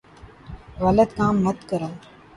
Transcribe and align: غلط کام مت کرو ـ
غلط 0.83 1.09
کام 1.17 1.35
مت 1.45 1.59
کرو 1.69 1.89
ـ 1.95 1.99